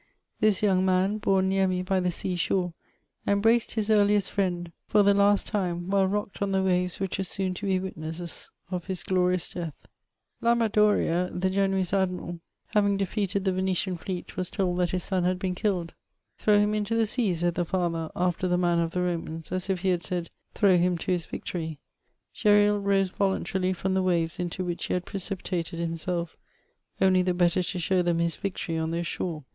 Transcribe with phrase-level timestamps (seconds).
[0.39, 2.73] This young man, bom near me by the sea diore,
[3.27, 7.23] embraced his eariieit friend for the last time while rocked on the waves which were
[7.23, 9.75] soon to be witnesses of his gbrious death.
[10.41, 12.39] Lamba Doria, the Genoese Admiral,
[12.73, 16.73] having defeated the Venetian fleet, was told that im son had been killed:*' Throw him
[16.73, 19.89] into the sea," said the &ther, after the manner of the Romans; as 'if he
[19.89, 21.77] had sud, ^' Throw him to his victory."
[22.33, 26.37] Gesril rose voluntarily from the waves into which he had precipitated himself
[26.99, 29.45] only the better to show them his victory on their shore.